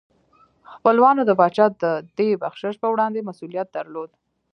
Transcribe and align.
خپلوانو 0.73 1.21
د 1.25 1.31
پاچا 1.39 1.65
د 1.83 1.85
دې 2.17 2.29
بخشش 2.43 2.73
په 2.83 2.87
وړاندې 2.93 3.27
مسؤلیت 3.29 3.67
درلود. 3.77 4.09